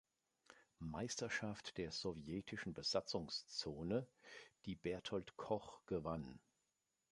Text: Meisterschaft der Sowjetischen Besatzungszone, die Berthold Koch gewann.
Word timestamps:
Meisterschaft 0.89 1.77
der 1.77 1.91
Sowjetischen 1.91 2.73
Besatzungszone, 2.73 4.07
die 4.65 4.73
Berthold 4.73 5.37
Koch 5.37 5.79
gewann. 5.85 6.39